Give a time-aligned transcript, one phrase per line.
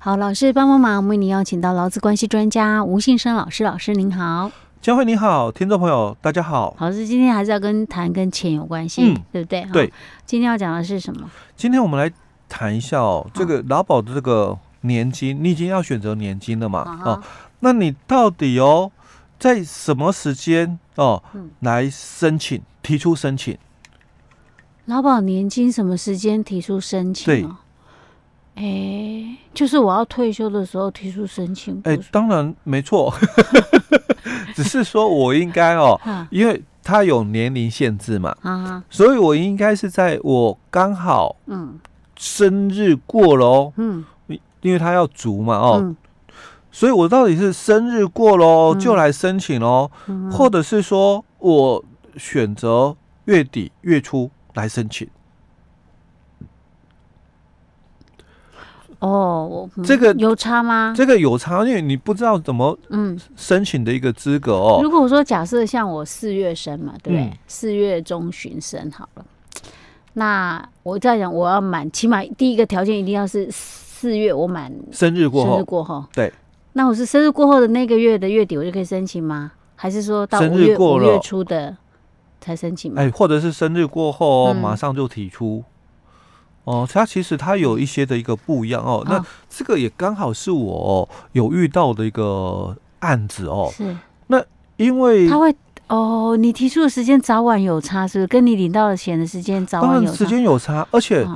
[0.00, 4.48] 好，老师帮帮忙，我们为您邀请到劳资关系专家吴信生老师，老师您好，
[4.80, 6.76] 佳慧你好，听众朋友大家好。
[6.78, 9.66] 老师今天还是要跟谈跟钱有关系，嗯、对不对？
[9.72, 9.92] 对，
[10.24, 11.28] 今天要讲的是什么？
[11.56, 12.08] 今天我们来
[12.48, 16.82] 谈一下哦，这个劳保的这个年金，你已经要选择年金了嘛？
[16.82, 17.22] 啊、哦，
[17.58, 18.92] 那你到底哦，
[19.36, 21.20] 在什么时间哦
[21.58, 23.58] 来申请提出申请？
[24.84, 27.24] 劳保年金什么时间提出申请？
[27.26, 27.44] 对。
[28.58, 31.80] 哎、欸，就是我要退休的时候提出申请。
[31.84, 33.14] 哎、欸，当然没错，
[34.52, 41.78] 只是说我应该哦， 因为他有年龄限制嘛，啊，所以我应该是在我刚好嗯
[42.16, 44.04] 生日过了哦，嗯，
[44.62, 45.96] 因为他要足嘛哦，嗯、
[46.72, 51.84] 所以我到底是生日过了就来申请喽，嗯、或者是说我
[52.16, 52.96] 选择
[53.26, 55.08] 月底月初来申请。
[59.00, 60.92] 哦，这个有差吗？
[60.96, 64.80] 这个有差，因为你不知道怎么嗯申请的一个资格哦。
[64.82, 67.32] 如果说假设像我四月生嘛，对不对？
[67.46, 69.24] 四、嗯、月中旬生好了，
[70.14, 76.32] 那我在讲我要满，起码第一个条件一定要是四月我满生日过后，生日过后对。
[76.72, 79.52] 那我是生日过后的那个月的月底我就可以申请吗？
[79.76, 81.76] 还是说到五月五月初的
[82.40, 83.00] 才申请吗？
[83.00, 85.62] 哎，或者是生日过后、哦嗯、马上就提出？
[86.64, 89.02] 哦，它其实它有一些的一个不一样哦。
[89.08, 93.70] 那这个也刚好是我有遇到的一个案子哦。
[93.74, 93.96] 是。
[94.26, 94.42] 那
[94.76, 95.54] 因为他会
[95.88, 98.26] 哦，你提出的时间早晚有差，是不是？
[98.26, 100.16] 跟你领到的钱的时间早晚有差。
[100.16, 101.26] 时间有差，而且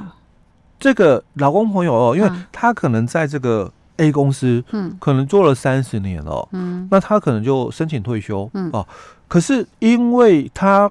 [0.78, 8.86] 这个老公朋友哦，因为他可能在这个 A 公司，嗯，可能做了三十年了，嗯，那他可能就申请退休，嗯哦。
[9.26, 10.90] 可是因为他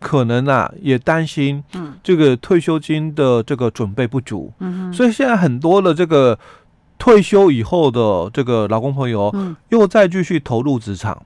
[0.00, 1.94] 可能啊，也担心，嗯。
[2.02, 6.38] 这个退休金的这个准备不足，嗯，所以现在很多的这个
[6.98, 11.22] 退休以后的这个劳工朋友，嗯，又再继续投入职场，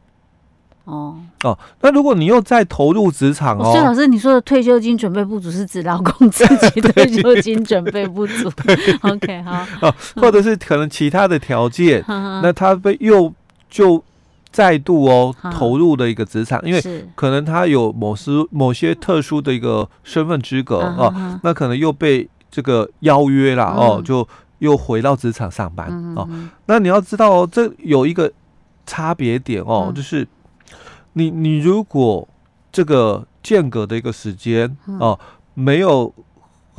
[0.85, 1.17] 哦。
[1.43, 8.51] 哦，那如果你又再投入职场哦，所以老师你说的退休金准备不足是指劳工自己退休金准备不足，
[9.03, 13.33] OK 好，哦，或者是可能其他的条件，那他被又
[13.69, 14.03] 就。
[14.51, 24.27] 再度哦投入的一个职场，因为可能他有某些某些特殊的一个身份资格哦，那可能又被这个邀约了哦，就
[24.61, 26.29] 又回到职场上班哦。
[26.67, 28.33] 那你要知道哦，这有一个
[28.87, 30.27] 差别点哦，就是
[31.13, 32.27] 你你如果
[32.73, 35.19] 这个间隔的一个时间哦
[35.53, 36.13] 没有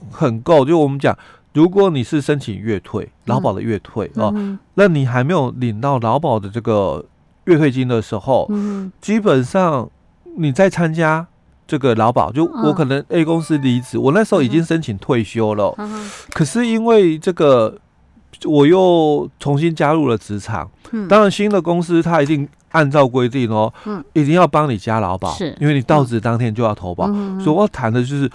[0.09, 1.15] 很够，就我们讲，
[1.53, 4.33] 如果你是申请月退劳保的月退哦，
[4.73, 7.05] 那你还没有领到劳保的这个。
[7.49, 9.89] 月退金的时候，嗯，基本上
[10.37, 11.27] 你在参加
[11.67, 15.75] 这个劳保，就我可能 A 公司离职，我那时候已经申请退休了，
[16.33, 17.77] 可是因为这个
[18.45, 20.69] 我又重新加入了职场，
[21.07, 23.71] 当然新的公司它一定按照规定哦，
[24.13, 25.55] 一定要帮你加劳保，是。
[25.59, 27.05] 因为你到职当天就要投保，
[27.39, 28.31] 所以我谈的就是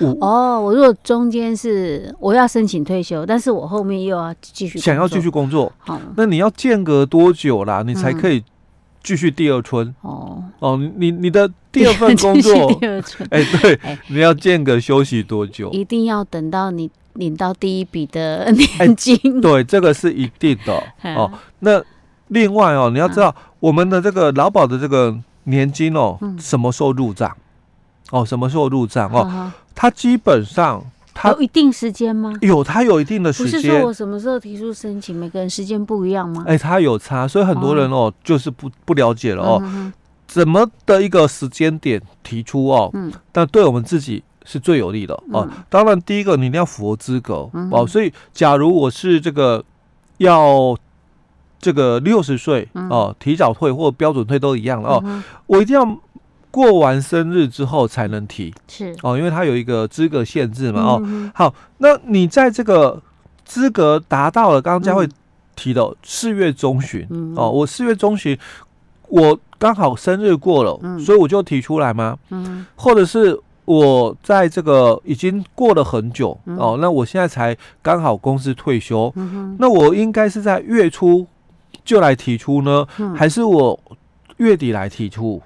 [0.00, 7.82] 我哦，我如果中间是我要申请退休，但是我后面又要继续想要继续工作，好，那你要间隔多久啦？
[7.86, 8.44] 你才可以？
[9.06, 15.70] 继续第二春哦哦，你你的第二份工作，第二春哎对，欸、你要间隔休息多久？
[15.70, 20.82] 一定要等到你领到第一笔的年金，欸，对，这个是一定的
[21.14, 21.30] 哦。
[21.60, 21.80] 那
[22.26, 27.30] 另外哦，你要知道我们的这个劳保的这个年金哦，什么时候入账？
[28.10, 29.52] 哦，什么时候入账哦？
[29.72, 30.84] 它基本上。
[31.18, 32.30] 它有一定时间吗？
[32.42, 33.52] 有，它有一定的时间。
[33.52, 36.44] 不是说我什么时候提出申请，每个人时间不一样吗？
[36.46, 39.92] 哎、欸，它有差，所以很多人哦，哦就是不不了解了哦，
[40.26, 42.90] 怎么的一个时间点提出哦？
[42.92, 45.48] 嗯，但对我们自己是最有利的哦。
[45.50, 47.86] 嗯、当然，第一个你一定要符合资格、嗯、哦。
[47.86, 49.64] 所以，假如我是这个
[50.18, 50.76] 要
[51.58, 55.98] 这个六十岁哦，提早退或标准退都一样了哦，嗯、我一定要。
[56.56, 58.96] 过完生日之后才能提，是。
[59.02, 63.02] 哦，因为它有一个资格限制嘛，哦，嗯、好，那你在这个
[63.44, 65.06] 资格达到了，刚刚佳慧
[65.54, 68.38] 提的四月中旬，嗯、哦，我四月中旬
[69.08, 72.16] 我刚好生日过了，嗯、所以我就提出来吗？
[72.30, 81.26] 嗯，或者是我在这个已经过了很久，嗯、哦，那我现在才刚好公司退休，嗯、那我应该是在月初
[81.84, 83.78] 就来提出呢，嗯、还是我
[84.38, 85.42] 月底来提出？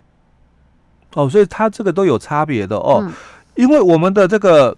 [1.14, 3.12] 哦，所以它这个都有差别的哦，嗯、
[3.54, 4.76] 因为我们的这个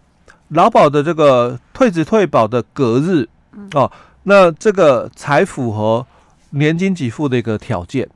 [0.49, 3.91] 劳保的这个退职退保的隔日，嗯、哦，
[4.25, 6.07] 那这个才符合
[6.51, 8.09] 年金给付的一个条件，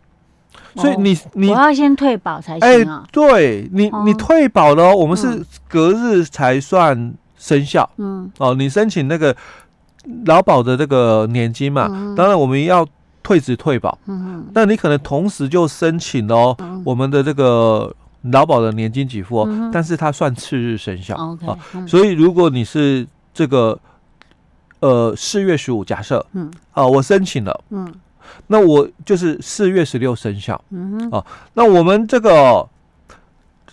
[0.74, 9.34] 哦、所以你你我要先退保才行啊，哎、对你你退保了，我们是隔日才算生效，嗯，哦，你申请那个
[10.26, 12.86] 劳保的这个年金嘛，嗯、当然我们要
[13.22, 17.92] 退职退保，嗯，那你可能同时就申请哦，嗯、我们的这个
[18.30, 21.48] 劳保的年金给付哦，嗯、但是它算次日生效，啊、嗯。
[21.48, 23.78] 哦，所以如果你是这个
[24.80, 27.94] 呃四月十五，假设，嗯，啊，我申请了，嗯，
[28.46, 31.24] 那我就是四月十六生效，嗯，啊，
[31.54, 32.68] 那我们这个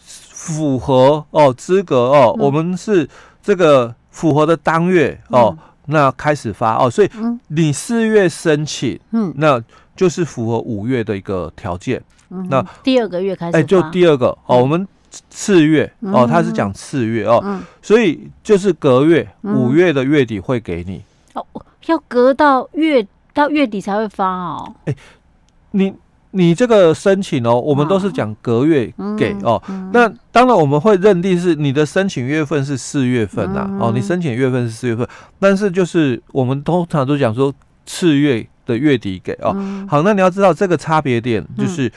[0.01, 3.07] 符合哦资格哦，嗯、我们是
[3.41, 5.55] 这个符合的当月哦。
[5.57, 5.57] 嗯。
[5.85, 7.09] 那开始发哦，所以
[7.49, 9.61] 你四月申请，嗯，那
[9.97, 12.01] 就是符合五月的一个条件。
[12.33, 14.87] 嗯，那第二个月开始，哎，就第二个哦，我们
[15.29, 21.01] 次月哦，他是讲次月哦，所以就是隔月五月的月底会给你。
[21.33, 21.45] 哦，
[21.85, 24.75] 要隔到月到月底才会发哦。
[24.85, 24.95] 哎，
[25.71, 25.93] 你。
[26.35, 29.61] 你这个申请哦，我们都是讲隔月给哦。
[29.91, 35.07] 那当然我们会认定是你的申请月份是四月份呐，哦，你申请月份是四月份，
[35.37, 37.53] 但是就是我们通常都讲说
[37.85, 39.55] 次月的月底给哦。
[39.87, 41.91] 好，那你要知道这个差别点就是。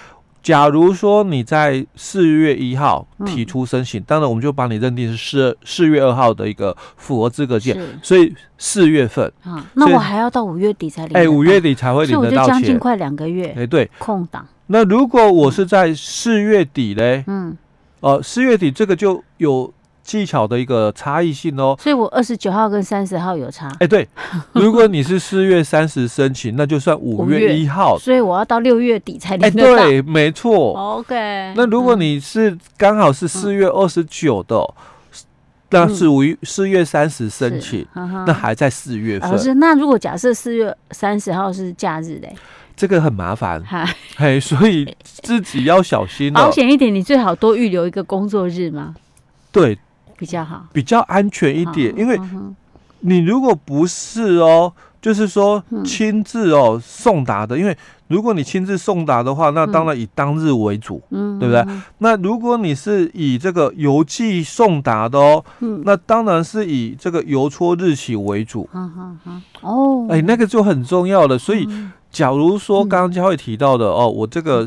[0.47, 14.47] 假如说你在四月一号提出申请，当然我们就把你认定是四四月二号的一个符合资格件，所以四月份啊，那我还要到五月底才领，哎，五月底才会领得到钱，就将近快两个月，哎，对，空档。
[14.69, 17.57] 那如果我是在四月底嘞，嗯，
[17.99, 19.75] 哦，四月底这个就有。
[20.07, 23.69] 技巧的一个差异性哦，所以我二十九号跟三十号有差。
[23.81, 24.09] 哎，对，
[24.53, 29.83] 如果你是四月三十申请，那就算五月一号， 所以我要到六月底才领得到。
[29.83, 30.75] 哎，对，没错。
[30.99, 34.65] OK，那如果你是刚好是四月二十九的，
[35.71, 39.29] 那是五四月三十申请，那还在四月份。
[39.29, 42.33] 老师，那如果假设四月三十号是假日嘞？
[42.77, 43.61] 这个很麻烦，
[44.17, 46.31] 嘿，所以自己要小心。
[46.35, 48.95] 保险一点，你最好多预留一个工作日嘛。
[49.51, 49.77] 对。
[50.19, 52.19] 比较好，比较安全一点，因为
[53.01, 57.77] 你如果不是哦，就是说亲自哦送达的，因为
[58.09, 61.65] 如果你亲自送达的话，那当然以当日为主，嗯，对不对？
[61.99, 65.45] 那如果你是以这个邮寄送达的哦，
[65.85, 68.69] 那当然是以这个邮戳日期为主，
[69.61, 71.39] 哦，哎，那个就很重要了。
[71.39, 71.69] 所以，
[72.11, 74.67] 假如说刚刚佳慧提到的哦，我这个。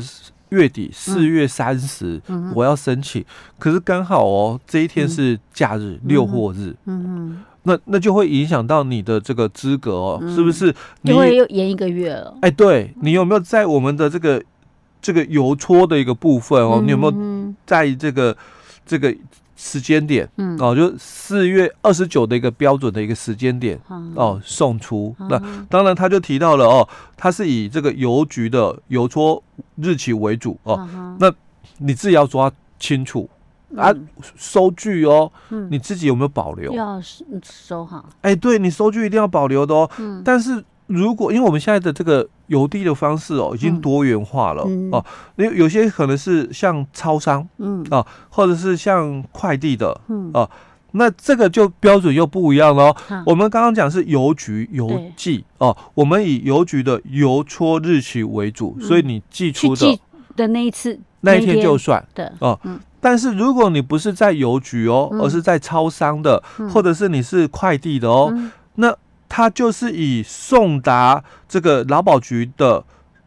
[0.50, 2.20] 月底四月三十，
[2.54, 3.24] 我要申请，
[3.58, 10.74] 可是刚好哦，这一天是假日，六或日，嗯，那那就会影响到你的这个资格哦，是不是？
[11.02, 12.36] 因为又延一个月了。
[12.42, 14.42] 哎，对，你有没有在我们的这个
[15.00, 16.80] 这个邮戳的一个部分哦？
[16.84, 18.36] 你有没有在这个
[18.86, 19.14] 这个？
[19.62, 23.78] 时间点，嗯，哦，就四月二十九的一个标准的一个时间点，
[24.14, 25.14] 哦，送出。
[25.28, 25.38] 那
[25.68, 29.44] 当然，他就提到了哦，他是以这个邮局的邮戳
[29.82, 30.88] 日期为主哦。
[31.18, 31.32] 那
[31.78, 33.28] 你自己要抓清楚
[33.76, 33.94] 啊，
[34.36, 35.30] 收据哦，
[35.68, 36.72] 你自己有没有保留？
[36.72, 37.00] 要
[37.42, 38.04] 收好。
[38.22, 39.90] 哎，对，你收据一定要保留的哦。
[40.24, 40.64] 但是。
[40.92, 45.04] 如果因为我们现在的这个邮递的方式哦，已经多元化了、嗯、哦，
[45.36, 50.50] 因为有些可能是像超商，嗯啊，或者是像快递的，嗯啊，
[50.92, 52.94] 那这个就标准又不一样了。
[53.08, 60.00] 嗯、我们刚刚讲是邮局邮寄哦，我们以邮局的邮戳日期为主，嗯、所以你寄出的
[60.36, 62.04] 的那一次那一天就算。
[62.14, 62.58] 的哦。
[62.64, 68.96] 嗯、但是如果你不是在邮局哦，嗯、而是在超商的，嗯、或者是你是快递的哦，嗯、那。
[69.32, 72.82] 它就是以送达这个劳保局的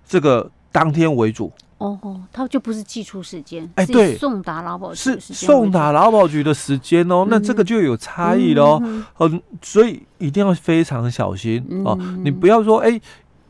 [0.05, 1.49] 这个当天为主
[1.83, 8.79] 哦哦，它就不是寄出时间，哎，对，送达劳保局是送达劳保局的时间哦，那这个就有差异喽，
[9.19, 12.99] 嗯，所以一定要非常小心哦，你不要说哎，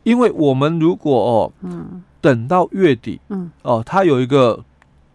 [0.02, 4.63] 因为我们如果哦，嗯，等到月底，嗯，哦，它有一个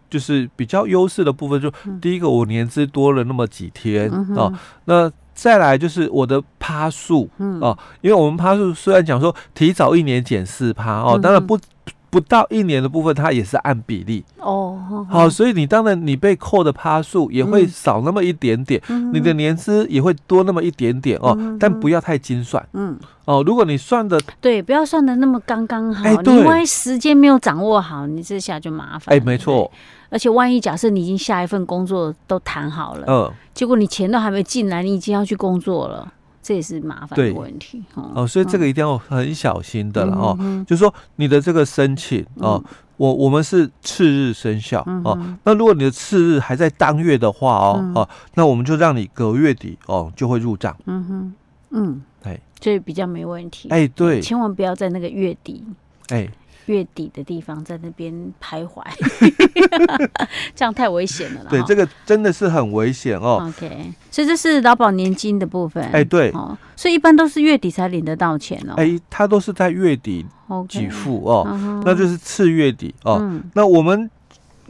[0.09, 4.53] 就是比较优势的部分，就第一个我年资多了那么几天哦，
[4.85, 5.11] 那。
[5.31, 7.61] 再来就是我的趴数，嗯。
[7.61, 11.57] 哦，因为我们趴数虽然讲说提早一年减四趴哦，当然不
[12.09, 14.23] 不到一年的部分，它也是按比例。
[14.39, 18.81] 哦，好，所以你当然你被扣的趴数也会少那么一点点，
[19.13, 22.97] 你的年资也会多那么一点点哦，但不要太精算，嗯。
[23.25, 29.71] 哦，如果你算的对，不要算的那么刚刚好，你万一时间没有掌握好，你这下就麻烦，哎，没错。
[30.09, 36.11] 而且万一假设你已经下一份工作都谈好了，嗯，结果你钱都还没进来，你已经要去工作了，
[36.41, 37.83] 这也是麻烦的问题。
[37.93, 40.37] 哦，所以这个一定要很小心的了哦。
[40.67, 42.63] 就是说你的这个申请哦，
[42.97, 45.17] 我我们是次日生效哦。
[45.43, 50.75] 那如果你的次日还在当月的话哦哦，那我们就让你隔月底哦就会入账。
[50.85, 51.33] 嗯哼，
[51.71, 53.69] 嗯，哎，所以比较没问题。
[53.69, 55.63] 哎，对，千万不要在那个月底。
[56.09, 56.29] 哎。
[56.69, 58.83] 月底的地方在那边徘徊，
[60.55, 61.43] 这样太危险了。
[61.49, 63.43] 对，这个真的是很危险哦。
[63.49, 65.83] OK，所以这是劳保年金的部分。
[65.85, 68.75] 哎，对，哦，所以一般都是月底才领得到钱哦。
[68.77, 70.23] 哎，他都是在月底
[70.67, 73.41] 给付哦，那就是次月底哦。
[73.55, 74.09] 那我们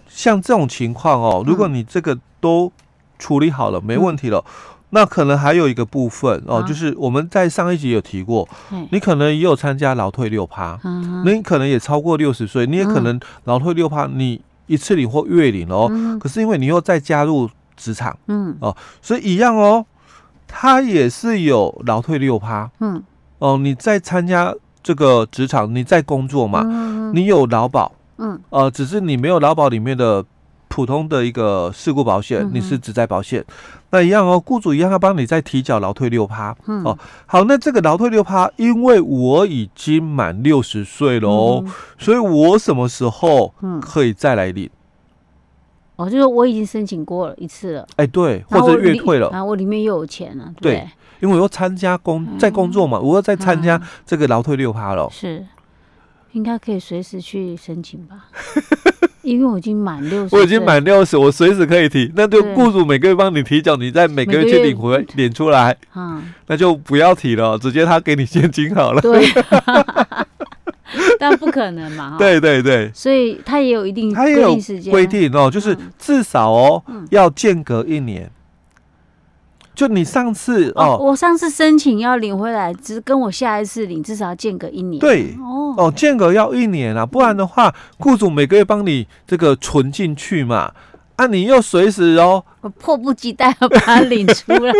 [0.07, 2.71] 像这种情况哦，如果你这个都
[3.17, 4.43] 处理好了，没问题了。
[4.91, 8.47] 那可能还有一个部分哦，就是我们在上一集有提过，
[8.91, 10.79] 你可能也有参加劳退六趴，
[11.23, 15.89] 你可能也超过六十岁，你也可能劳退六趴，你一次领或月领哦。
[16.19, 18.57] 可是因为你又再加入职场，嗯。
[18.59, 19.85] 哦，所以一样哦，
[20.47, 23.03] 他也是有劳退六趴，嗯。
[23.37, 26.63] 哦，你在参加这个职场，你在工作嘛，
[27.13, 28.39] 你有劳保，嗯。
[28.49, 30.25] 呃，只是你没有劳保里面的。
[30.71, 33.43] 普通的一个事故保险，你是只在保险，
[33.91, 36.55] 那一样哦，雇主一样要帮你再提缴劳退六趴。
[36.67, 44.69] 嗯、哦，好，那这个劳退六趴，因为我已经满六十岁了哦，嗯、所以我什么时候可以再来领？
[45.97, 47.87] 嗯、哦，就是我已经申请过了一次了。
[47.95, 50.53] 哎，对，或者月退了，然后我里面又有钱了。
[50.61, 50.89] 对，对，
[51.21, 55.09] 因为我要参加工在工作嘛，嗯、我要再参加这个劳退六趴了。
[55.09, 55.45] 是，
[56.33, 58.27] 应该可以随时去申请吧。
[59.29, 69.01] 因为我已经满六十，我已经满六十，我随时可以提，那就雇主每个月帮你提缴，你再每个月去领回领出来，啊，那就不要提了，直接他给你现金好了。
[69.01, 69.27] 对，
[71.19, 78.29] 但不可能嘛，对对对，所以他也有一定规定时间，规定哦，就是至少哦要间隔一年。
[79.79, 84.99] 就你上次哦，我上次申请要领回来，只跟我下一次领至少要间隔一年。
[84.99, 85.73] 对，哦。
[85.77, 90.73] 哦，间隔要一年啊，不然的话，雇主每个月帮你这个存进去嘛，
[91.15, 94.73] 啊，你又随时哦，我迫不及待要把它领出来。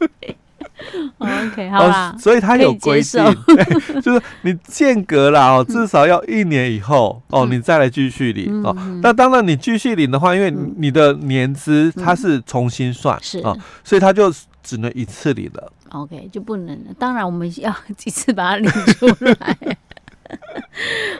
[1.18, 3.24] OK，好啦，所以它有规定，
[4.02, 8.76] 就是你间隔了哦，至少要一年以后哦，你再来继续领哦。
[9.02, 15.72] 那当然，你继续领的话，因为你的年资它是重新算，是啊，所以它就只能一次领了。
[15.90, 16.90] OK，就不能了。
[16.98, 19.06] 当然，我们要几次把它领出
[19.40, 19.56] 来。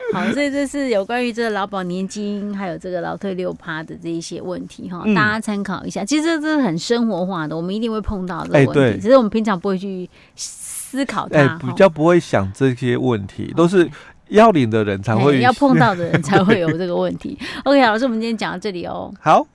[0.13, 6.05] 好，所以这是有关于这个劳保年金，还有这个劳退六趴的这一些问题哈，大家参考一下。
[6.05, 13.89] 其实这是很生活化的，我们一定会碰到的问题，只是我们平常不会去思考它，比较不会想这些问题，都是
[14.29, 17.37] 要领的人才会，要碰到的人才会 有这个问题。
[17.63, 19.13] OK，老师，我们今天讲到这里哦。
[19.19, 19.45] 好。